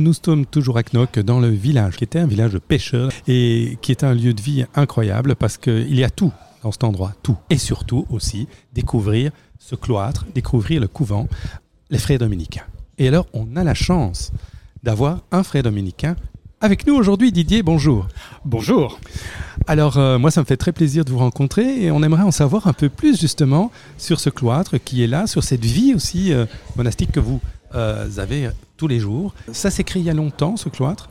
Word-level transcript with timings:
Nous 0.00 0.14
sommes 0.14 0.46
toujours 0.46 0.78
à 0.78 0.82
Knock, 0.82 1.18
dans 1.18 1.40
le 1.40 1.50
village, 1.50 1.96
qui 1.96 2.04
était 2.04 2.20
un 2.20 2.26
village 2.26 2.54
de 2.54 2.58
pêcheurs 2.58 3.10
et 3.28 3.76
qui 3.82 3.92
est 3.92 4.02
un 4.02 4.14
lieu 4.14 4.32
de 4.32 4.40
vie 4.40 4.64
incroyable 4.74 5.36
parce 5.36 5.58
qu'il 5.58 5.94
y 5.94 6.04
a 6.04 6.08
tout 6.08 6.32
dans 6.62 6.72
cet 6.72 6.84
endroit, 6.84 7.12
tout. 7.22 7.36
Et 7.50 7.58
surtout 7.58 8.06
aussi 8.08 8.48
découvrir 8.72 9.30
ce 9.58 9.74
cloître, 9.74 10.24
découvrir 10.34 10.80
le 10.80 10.88
couvent, 10.88 11.28
les 11.90 11.98
frères 11.98 12.18
dominicains. 12.18 12.64
Et 12.96 13.08
alors, 13.08 13.26
on 13.34 13.56
a 13.56 13.64
la 13.64 13.74
chance 13.74 14.32
d'avoir 14.82 15.20
un 15.32 15.42
frère 15.42 15.64
dominicain 15.64 16.16
avec 16.62 16.86
nous 16.86 16.94
aujourd'hui. 16.94 17.30
Didier, 17.30 17.62
bonjour. 17.62 18.08
Bonjour. 18.46 18.98
Alors, 19.66 19.98
euh, 19.98 20.18
moi, 20.18 20.30
ça 20.30 20.40
me 20.40 20.46
fait 20.46 20.56
très 20.56 20.72
plaisir 20.72 21.04
de 21.04 21.10
vous 21.10 21.18
rencontrer 21.18 21.84
et 21.84 21.90
on 21.90 22.02
aimerait 22.02 22.22
en 22.22 22.30
savoir 22.30 22.66
un 22.66 22.72
peu 22.72 22.88
plus 22.88 23.20
justement 23.20 23.70
sur 23.98 24.18
ce 24.18 24.30
cloître 24.30 24.78
qui 24.82 25.04
est 25.04 25.06
là, 25.06 25.26
sur 25.26 25.44
cette 25.44 25.64
vie 25.64 25.92
aussi 25.94 26.32
euh, 26.32 26.46
monastique 26.76 27.12
que 27.12 27.20
vous 27.20 27.40
euh, 27.74 28.08
avez 28.18 28.50
tous 28.76 28.88
les 28.88 29.00
jours. 29.00 29.34
Ça 29.52 29.70
créé 29.84 30.02
il 30.02 30.06
y 30.06 30.10
a 30.10 30.14
longtemps, 30.14 30.56
ce 30.56 30.68
cloître? 30.68 31.08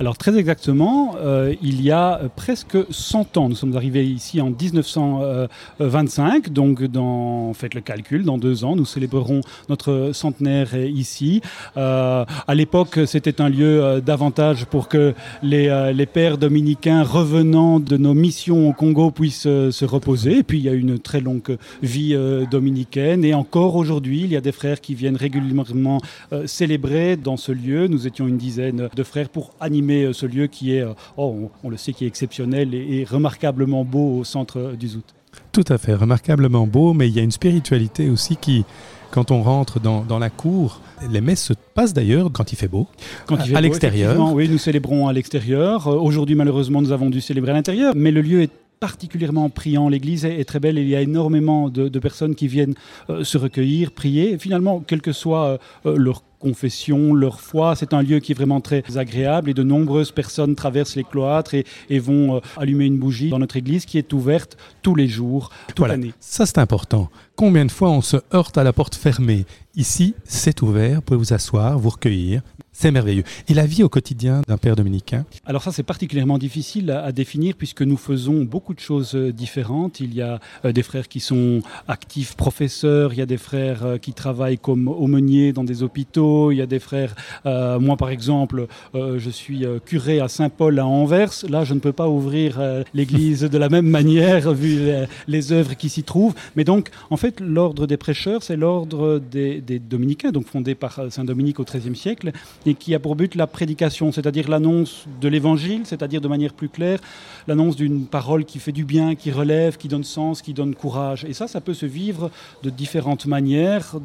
Alors 0.00 0.16
très 0.16 0.36
exactement, 0.36 1.16
euh, 1.18 1.54
il 1.62 1.82
y 1.82 1.90
a 1.90 2.20
presque 2.34 2.76
100 2.90 3.36
ans, 3.36 3.48
nous 3.48 3.54
sommes 3.54 3.76
arrivés 3.76 4.06
ici 4.06 4.40
en 4.40 4.50
1925, 4.50 6.48
donc 6.50 6.82
dans, 6.84 7.52
faites 7.52 7.74
le 7.74 7.80
calcul, 7.80 8.24
dans 8.24 8.38
deux 8.38 8.64
ans, 8.64 8.74
nous 8.74 8.86
célébrerons 8.86 9.42
notre 9.68 10.10
centenaire 10.12 10.74
ici. 10.74 11.40
Euh, 11.76 12.24
à 12.46 12.54
l'époque, 12.54 13.00
c'était 13.06 13.40
un 13.40 13.48
lieu 13.48 13.84
euh, 13.84 14.00
davantage 14.00 14.64
pour 14.66 14.88
que 14.88 15.14
les, 15.42 15.92
les, 15.94 16.06
pères 16.06 16.38
dominicains 16.38 17.02
revenant 17.02 17.78
de 17.78 17.96
nos 17.96 18.14
missions 18.14 18.68
au 18.68 18.72
Congo 18.72 19.10
puissent 19.10 19.42
se 19.42 19.84
reposer. 19.84 20.38
Et 20.38 20.42
puis 20.42 20.58
il 20.58 20.64
y 20.64 20.68
a 20.68 20.72
une 20.72 20.98
très 20.98 21.20
longue 21.20 21.56
vie 21.82 22.16
dominicaine. 22.50 23.24
Et 23.24 23.34
encore 23.34 23.76
aujourd'hui, 23.76 24.22
il 24.22 24.32
y 24.32 24.36
a 24.36 24.40
des 24.40 24.52
frères 24.52 24.80
qui 24.80 24.94
viennent 24.94 25.16
régulièrement 25.16 26.00
célébrer 26.46 27.16
dans 27.16 27.36
ce 27.36 27.52
lieu. 27.52 27.86
Nous 27.86 28.06
étions 28.06 28.26
une 28.26 28.36
dizaine 28.36 28.88
de 28.94 29.02
frères 29.02 29.28
pour 29.28 29.52
animer 29.60 29.91
euh, 29.92 30.12
ce 30.12 30.26
lieu 30.26 30.46
qui 30.46 30.74
est, 30.74 30.82
euh, 30.82 30.94
oh, 31.16 31.50
on, 31.62 31.70
le 31.70 31.76
sait, 31.76 31.92
qui 31.92 32.04
est 32.04 32.08
exceptionnel 32.08 32.74
et, 32.74 33.04
remarquablement 33.04 33.84
beau 33.84 34.18
au 34.18 34.24
centre 34.24 34.58
euh, 34.58 34.76
du 34.76 34.88
Zout. 34.88 35.04
Tout 35.52 35.64
à 35.68 35.78
fait, 35.78 35.94
remarquablement 35.94 36.66
beau, 36.66 36.92
mais 36.92 37.08
il 37.08 37.14
y 37.14 37.20
a 37.20 37.22
une 37.22 37.30
spiritualité 37.30 38.10
aussi 38.10 38.36
qui, 38.36 38.64
quand 39.10 39.30
on 39.30 39.42
rentre 39.42 39.80
dans, 39.80 40.02
dans 40.02 40.18
la 40.18 40.30
cour, 40.30 40.80
les 41.10 41.20
messes 41.20 41.44
se 41.44 41.52
passent 41.74 41.94
d'ailleurs 41.94 42.30
quand 42.32 42.52
il 42.52 42.56
fait 42.56 42.68
beau, 42.68 42.86
quand 43.26 43.36
il 43.36 43.50
fait 43.50 43.56
à 43.56 43.60
l'extérieur. 43.60 44.32
Oui, 44.34 44.48
nous 44.48 44.58
célébrons 44.58 45.08
à 45.08 45.12
l'extérieur. 45.12 45.86
Aujourd'hui, 45.86 46.34
malheureusement, 46.34 46.82
nous 46.82 46.92
avons 46.92 47.10
dû 47.10 47.20
célébrer 47.20 47.52
à 47.52 47.54
l'intérieur, 47.54 47.94
mais 47.96 48.10
le 48.10 48.20
lieu 48.20 48.42
est 48.42 48.50
particulièrement 48.78 49.48
priant. 49.48 49.88
L'église 49.88 50.24
est, 50.24 50.44
très 50.44 50.58
belle. 50.58 50.76
Il 50.76 50.88
y 50.88 50.96
a 50.96 51.00
énormément 51.00 51.68
de, 51.70 51.98
personnes 51.98 52.34
qui 52.34 52.48
viennent 52.48 52.74
se 53.22 53.38
recueillir, 53.38 53.92
prier. 53.92 54.38
finalement, 54.38 54.82
quel 54.86 55.00
que 55.00 55.12
soit 55.12 55.58
leur 55.84 56.22
confession, 56.42 57.14
leur 57.14 57.40
foi. 57.40 57.76
C'est 57.76 57.94
un 57.94 58.02
lieu 58.02 58.18
qui 58.18 58.32
est 58.32 58.34
vraiment 58.34 58.60
très 58.60 58.82
agréable 58.96 59.48
et 59.48 59.54
de 59.54 59.62
nombreuses 59.62 60.10
personnes 60.10 60.54
traversent 60.54 60.96
les 60.96 61.04
cloîtres 61.04 61.54
et, 61.54 61.98
vont 61.98 62.36
euh, 62.36 62.40
allumer 62.56 62.86
une 62.86 62.98
bougie 62.98 63.30
dans 63.30 63.38
notre 63.38 63.56
église 63.56 63.86
qui 63.86 63.96
est 63.96 64.12
ouverte 64.12 64.56
tous 64.82 64.96
les 64.96 65.06
jours, 65.06 65.50
toute 65.68 65.86
l'année. 65.86 66.12
Ça, 66.18 66.46
c'est 66.46 66.58
important. 66.58 67.08
Combien 67.36 67.64
de 67.64 67.70
fois 67.70 67.90
on 67.90 68.02
se 68.02 68.16
heurte 68.34 68.58
à 68.58 68.64
la 68.64 68.72
porte 68.72 68.96
fermée? 68.96 69.46
Ici, 69.74 70.14
c'est 70.24 70.60
ouvert, 70.62 70.96
vous 70.96 71.02
pouvez 71.02 71.18
vous 71.18 71.32
asseoir, 71.32 71.78
vous 71.78 71.90
recueillir, 71.90 72.42
c'est 72.72 72.90
merveilleux. 72.90 73.24
Et 73.48 73.54
la 73.54 73.66
vie 73.66 73.82
au 73.82 73.88
quotidien 73.88 74.42
d'un 74.48 74.56
père 74.56 74.76
dominicain? 74.76 75.24
Alors 75.44 75.62
ça, 75.62 75.72
c'est 75.72 75.82
particulièrement 75.82 76.38
difficile 76.38 76.90
à, 76.90 77.12
définir 77.12 77.54
puisque 77.56 77.82
nous 77.82 77.98
faisons 77.98 78.44
beaucoup 78.44 78.74
de 78.74 78.80
choses 78.80 79.14
euh, 79.14 79.32
différentes. 79.32 80.00
Il 80.00 80.14
y 80.14 80.22
a 80.22 80.40
euh, 80.64 80.72
des 80.72 80.82
frères 80.82 81.08
qui 81.08 81.20
sont 81.20 81.60
actifs 81.86 82.34
professeurs, 82.34 83.12
il 83.12 83.18
y 83.18 83.22
a 83.22 83.26
des 83.26 83.36
frères 83.36 83.84
euh, 83.84 83.98
qui 83.98 84.14
travaillent 84.14 84.58
comme 84.58 84.88
aumôniers 84.88 85.52
dans 85.52 85.64
des 85.64 85.82
hôpitaux, 85.82 86.31
il 86.50 86.58
y 86.58 86.62
a 86.62 86.66
des 86.66 86.78
frères, 86.78 87.14
moi 87.44 87.96
par 87.96 88.10
exemple, 88.10 88.66
je 88.94 89.30
suis 89.30 89.64
curé 89.84 90.20
à 90.20 90.28
Saint-Paul 90.28 90.78
à 90.78 90.86
Anvers. 90.86 91.32
Là, 91.48 91.64
je 91.64 91.74
ne 91.74 91.80
peux 91.80 91.92
pas 91.92 92.08
ouvrir 92.08 92.60
l'église 92.94 93.42
de 93.42 93.58
la 93.58 93.68
même 93.68 93.86
manière 93.98 94.52
vu 94.52 94.80
les, 95.26 95.52
œuvres 95.52 95.74
qui 95.74 95.88
s'y 95.88 96.02
trouvent. 96.02 96.34
Mais 96.56 96.64
donc, 96.64 96.90
en 97.10 97.16
fait, 97.16 97.40
l'ordre 97.40 97.86
des 97.86 97.96
prêcheurs, 97.96 98.42
c'est 98.42 98.56
l'ordre 98.56 99.18
des, 99.18 99.60
des 99.60 99.78
dominicains, 99.78 100.30
donc 100.30 100.46
fondé 100.46 100.74
par 100.74 101.00
Saint 101.10 101.24
Dominique 101.24 101.60
au 101.60 101.64
XIIIe 101.64 101.96
siècle 101.96 102.32
et 102.66 102.74
qui 102.74 102.94
a 102.94 102.98
pour 102.98 103.16
but 103.16 103.34
la 103.34 103.46
prédication, 103.46 104.12
c'est-à-dire 104.12 104.48
l'annonce 104.48 105.06
de 105.20 105.28
l'évangile, 105.28 105.82
c'est-à-dire 105.84 106.20
de 106.20 106.28
manière 106.28 106.54
plus 106.54 106.68
claire, 106.68 107.00
l'annonce 107.46 107.76
d'une 107.76 108.06
parole 108.06 108.44
qui 108.44 108.58
fait 108.58 108.72
du 108.72 108.84
bien, 108.84 109.14
qui 109.14 109.30
relève, 109.30 109.76
qui 109.76 109.88
donne 109.88 110.04
sens, 110.04 110.42
qui 110.42 110.54
donne 110.54 110.74
courage. 110.74 111.24
Et 111.24 111.32
ça, 111.32 111.48
ça 111.48 111.60
peut 111.60 111.74
se 111.74 111.86
vivre 111.86 112.30
de 112.62 112.70
différentes 112.70 113.26
manières, 113.26 113.96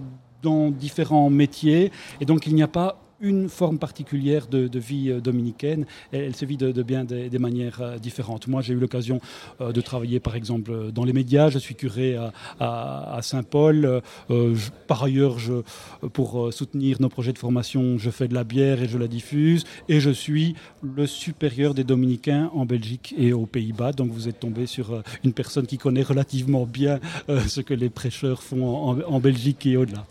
dans 0.42 0.70
différents 0.70 1.30
métiers. 1.30 1.92
Et 2.22 2.26
donc, 2.26 2.48
il 2.48 2.56
n'y 2.56 2.64
a 2.64 2.68
pas 2.68 3.00
une 3.20 3.50
forme 3.50 3.80
particulière 3.80 4.48
de, 4.48 4.70
vie 4.78 5.10
euh, 5.10 5.20
dominicaine. 5.20 5.86
elle 6.12 6.36
se 6.36 6.46
vit 6.46 6.58
de, 6.58 6.84
bien 6.84 7.04
des, 7.04 7.40
manières 7.40 7.82
euh, 7.82 7.98
différentes. 7.98 8.48
Moi, 8.48 8.62
j'ai 8.62 8.74
eu 8.74 8.78
l'occasion 8.78 9.20
euh, 9.62 9.72
de 9.72 9.82
travailler, 9.82 10.20
par 10.20 10.36
exemple, 10.36 10.92
dans 10.92 11.04
les 11.04 11.14
médias. 11.14 11.50
Je 11.50 11.60
suis 11.60 11.76
curé 11.76 12.18
à, 12.60 13.20
Saint-Paul. 13.22 14.02
par 14.88 15.04
ailleurs, 15.04 15.38
pour 16.14 16.54
soutenir 16.54 16.98
nos 17.02 17.10
projets 17.10 17.34
de 17.34 17.38
formation, 17.38 17.98
je 17.98 18.10
fais 18.10 18.28
de 18.28 18.34
la 18.34 18.44
bière 18.44 18.82
et 18.82 18.88
je 18.88 18.98
la 18.98 19.08
diffuse. 19.08 19.66
Et 19.90 20.00
je 20.00 20.10
suis 20.10 20.56
le 20.82 21.08
supérieur 21.08 21.74
des 21.74 21.84
dominicains 21.84 22.50
en 22.54 22.66
Belgique 22.66 23.16
et 23.18 23.34
aux 23.34 23.46
Pays-Bas. 23.46 23.92
Donc, 23.94 24.12
vous 24.12 24.28
êtes 24.28 24.40
tombé 24.40 24.66
sur 24.66 25.02
une 25.24 25.34
personne 25.34 25.66
qui 25.66 25.78
connaît 25.78 26.04
relativement 26.04 26.66
bien 26.66 27.00
ce 27.28 27.62
que 27.62 27.74
les 27.74 27.90
prêcheurs 27.90 28.44
font 28.44 29.02
en 29.04 29.20
Belgique 29.20 29.66
et 29.66 29.78
au-delà. 29.78 30.06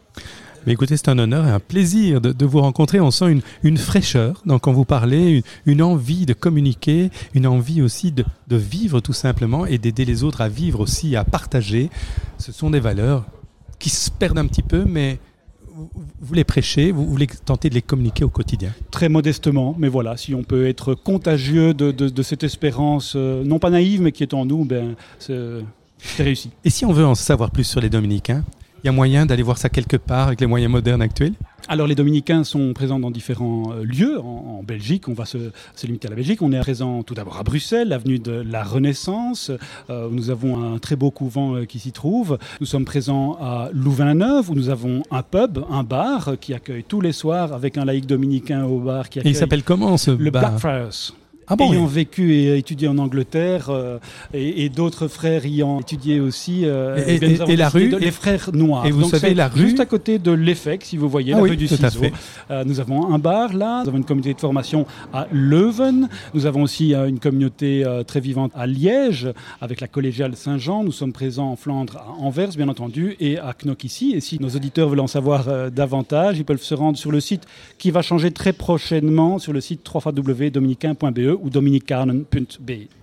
Mais 0.67 0.73
écoutez, 0.73 0.97
c'est 0.97 1.09
un 1.09 1.19
honneur 1.19 1.47
et 1.47 1.51
un 1.51 1.61
plaisir 1.61 2.21
de, 2.21 2.45
vous 2.45 2.61
rencontrer. 2.61 2.99
On 3.01 3.13
sent 3.13 3.41
une, 3.63 3.77
fraîcheur 3.79 4.43
donc 4.47 4.63
quand 4.63 4.73
vous 4.73 4.85
parlez, 4.85 5.45
une, 5.65 5.83
envie 5.83 6.27
de 6.27 6.33
communiquer, 6.33 7.11
une 7.35 7.47
envie 7.47 7.83
aussi 7.83 8.11
de, 8.11 8.25
vivre 8.51 9.01
tout 9.01 9.13
simplement 9.13 9.65
et 9.65 9.79
d'aider 9.79 10.05
les 10.05 10.25
autres 10.25 10.41
à 10.41 10.49
vivre 10.49 10.81
aussi, 10.81 11.15
à 11.15 11.25
partager. 11.25 11.89
Ce 12.39 12.51
sont 12.51 12.71
des 12.71 12.81
valeurs 12.81 13.25
qui 13.79 13.91
se 13.91 14.11
perdent 14.11 14.39
un 14.39 14.47
petit 14.47 14.63
peu, 14.63 14.85
mais 14.85 15.19
vous 16.21 16.35
les 16.35 16.45
prêchez, 16.45 16.91
vous 16.91 17.07
voulez 17.07 17.27
tenter 17.27 17.69
de 17.69 17.75
les 17.75 17.83
communiquer 17.83 18.25
au 18.25 18.31
quotidien 18.31 18.73
Très 18.91 19.09
modestement, 19.09 19.77
mais 19.79 19.89
voilà, 19.89 20.17
si 20.17 20.35
on 20.35 20.43
peut 20.43 20.67
être 20.67 20.95
contagieux 20.95 21.75
de, 21.75 22.23
cette 22.23 22.43
espérance, 22.43 23.13
euh, 23.15 23.45
non 23.45 23.59
pas 23.59 23.71
naïve, 23.71 24.01
mais 24.01 24.11
qui 24.11 24.23
est 24.23 24.35
en 24.35 24.47
nous, 24.47 24.65
ben, 24.65 24.97
c'est 25.19 26.25
réussi. 26.25 26.51
Et 26.65 26.71
si 26.71 26.85
on 26.85 26.93
veut 26.93 27.07
en 27.07 27.15
savoir 27.15 27.51
plus 27.51 27.65
sur 27.65 27.81
les 27.81 27.91
dominicains, 27.91 28.43
il 28.83 28.87
y 28.87 28.89
a 28.89 28.93
moyen 28.93 29.27
d'aller 29.27 29.43
voir 29.43 29.59
ça 29.59 29.69
quelque 29.69 29.97
part 29.97 30.29
avec 30.29 30.41
les 30.41 30.47
moyens 30.47 30.71
modernes 30.71 31.03
actuels? 31.03 31.35
Alors 31.69 31.89
les 31.89 31.97
dominicains 31.97 32.45
sont 32.45 32.73
présents 32.73 33.01
dans 33.01 33.11
différents 33.11 33.73
euh, 33.73 33.83
lieux 33.85 34.21
en, 34.21 34.63
Belgique, 34.63 35.09
on 35.09 35.15
va 35.15 35.25
se, 35.25 35.39
limiter 35.85 36.07
à 36.07 36.11
la 36.11 36.17
Belgique, 36.17 36.43
on 36.43 36.53
est 36.53 36.61
présent 36.61 37.03
tout 37.03 37.15
d'abord 37.15 37.39
à 37.39 37.43
Bruxelles, 37.43 37.89
l'avenue 37.89 38.19
de 38.19 38.33
la 38.33 38.63
Renaissance, 38.63 39.51
euh, 39.91 40.09
où 40.09 40.13
nous 40.13 40.31
avons 40.31 40.75
un 40.75 40.79
très 40.79 40.97
beau 40.97 41.11
couvent 41.11 41.57
euh, 41.57 41.65
qui 41.65 41.79
s'y 41.79 41.93
trouve. 41.93 42.39
Nous 42.61 42.67
sommes 42.67 42.85
présents 42.85 43.37
à 43.41 43.69
Louvain-la-Neuve, 43.73 44.51
où 44.51 44.55
nous 44.55 44.69
avons 44.69 45.03
un 45.11 45.23
pub, 45.23 45.59
un 45.71 45.83
bar 45.83 46.33
qui 46.41 46.55
accueille 46.55 46.85
tous 46.85 47.01
les 47.01 47.13
soirs 47.13 47.53
avec 47.53 47.79
un 47.79 47.85
laïc 47.85 48.07
dominicain 48.07 48.65
au 48.65 48.79
bar. 48.79 49.09
Qui 49.09 49.19
accueille 49.19 49.33
Et 49.33 49.35
il 49.35 49.39
s'appelle 49.39 49.63
comment 49.63 49.97
ce 49.97 50.13
le 50.13 50.31
bar? 50.31 50.43
Le 50.43 50.49
Blackfriars 50.49 51.13
ah 51.49 51.55
ayant 51.61 51.87
vécu 51.87 52.35
et 52.35 52.59
étudié 52.59 52.89
en 52.89 52.99
Angleterre, 52.99 53.69
euh, 53.71 53.99
et, 54.35 54.69
d'autres 54.69 55.07
frères 55.07 55.45
ayant 55.45 55.81
étudié 55.81 56.19
aussi. 56.19 56.63
Euh, 56.65 56.97
et, 57.07 57.21
eh 57.23 57.57
la 57.57 57.69
rue 57.69 57.95
Les 58.01 58.11
frères 58.11 58.51
noirs. 58.53 58.85
Et 58.87 58.91
vous 58.91 59.09
savez 59.09 59.33
la 59.33 59.49
rue 59.49 59.61
Juste 59.61 59.81
à 59.81 59.87
côté 59.87 60.19
de 60.19 60.33
l'EFEC, 60.33 60.85
si 60.85 60.97
vous 60.97 61.09
voyez, 61.09 61.35
ah 61.35 61.37
la 61.37 61.43
rue 61.43 61.57
du 61.57 61.69
Ciseau. 61.69 62.03
Euh, 62.51 62.65
nous 62.65 62.81
avons 62.81 63.13
un 63.13 63.19
bar 63.19 63.53
là, 63.55 63.83
nous 63.83 63.89
avons 63.89 63.99
une 63.99 64.05
communauté 64.05 64.35
de 64.35 64.41
formation 64.41 64.87
à 65.13 65.29
Leuven, 65.31 66.09
nous 66.35 66.47
avons 66.47 66.63
aussi 66.63 66.95
une 66.95 67.21
communauté 67.21 67.85
très 68.07 68.21
vivante 68.21 68.53
à 68.55 68.67
Liège, 68.67 69.29
avec 69.61 69.81
la 69.81 69.87
collégiale 69.89 70.37
Saint-Jean. 70.37 70.83
Nous 70.83 70.93
sommes 70.93 71.13
présents 71.13 71.51
en 71.53 71.57
Flandre, 71.57 71.97
à 71.99 72.11
Anvers, 72.21 72.51
bien 72.57 72.69
entendu, 72.69 73.17
et 73.21 73.39
à 73.39 73.55
Knock 73.55 73.85
ici. 73.85 74.15
Et 74.17 74.21
si 74.21 74.41
nos 74.41 74.51
auditeurs 74.51 74.89
veulent 74.89 75.01
en 75.01 75.07
savoir 75.07 75.71
davantage, 75.71 76.39
ils 76.39 76.45
peuvent 76.45 76.63
se 76.63 76.75
rendre 76.75 76.99
sur 76.99 77.13
le 77.13 77.21
site 77.21 77.45
qui 77.79 77.91
va 77.91 78.03
changer 78.03 78.33
très 78.33 78.53
prochainement, 78.53 79.39
sur 79.39 79.53
le 79.53 79.61
site 79.61 79.89
www.dominicain.be 79.89 81.36
ou 81.41 81.51
dominicain 81.51 82.07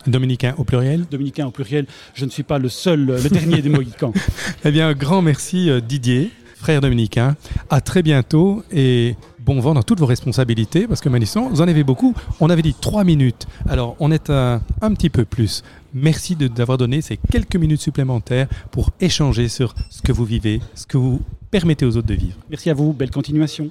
Dominicain 0.07 0.55
au 0.57 0.63
pluriel 0.63 1.05
Dominicain 1.09 1.47
au 1.47 1.51
pluriel. 1.51 1.85
Je 2.13 2.25
ne 2.25 2.29
suis 2.29 2.43
pas 2.43 2.59
le 2.59 2.69
seul, 2.69 3.05
le 3.05 3.29
dernier 3.29 3.61
des 3.61 3.69
Mohicans. 3.69 4.13
eh 4.65 4.71
bien, 4.71 4.89
un 4.89 4.93
grand 4.93 5.21
merci 5.21 5.69
euh, 5.69 5.79
Didier, 5.79 6.31
frère 6.55 6.81
dominicain. 6.81 7.35
À 7.69 7.81
très 7.81 8.03
bientôt 8.03 8.63
et 8.71 9.15
bon 9.39 9.59
vent 9.59 9.73
dans 9.73 9.83
toutes 9.83 9.99
vos 9.99 10.05
responsabilités 10.05 10.87
parce 10.87 11.01
que 11.01 11.09
Manisson, 11.09 11.49
vous 11.49 11.61
en 11.61 11.67
avez 11.67 11.83
beaucoup. 11.83 12.13
On 12.39 12.49
avait 12.49 12.61
dit 12.61 12.75
trois 12.79 13.03
minutes. 13.03 13.47
Alors, 13.67 13.95
on 13.99 14.11
est 14.11 14.29
un, 14.29 14.61
un 14.81 14.93
petit 14.93 15.09
peu 15.09 15.25
plus. 15.25 15.63
Merci 15.93 16.35
d'avoir 16.35 16.77
donné 16.77 17.01
ces 17.01 17.17
quelques 17.17 17.55
minutes 17.55 17.81
supplémentaires 17.81 18.47
pour 18.71 18.91
échanger 18.99 19.47
sur 19.47 19.75
ce 19.89 20.01
que 20.01 20.11
vous 20.11 20.25
vivez, 20.25 20.59
ce 20.75 20.87
que 20.87 20.97
vous 20.97 21.21
permettez 21.51 21.85
aux 21.85 21.97
autres 21.97 22.07
de 22.07 22.15
vivre. 22.15 22.37
Merci 22.49 22.69
à 22.71 22.73
vous. 22.73 22.93
Belle 22.93 23.11
continuation. 23.11 23.61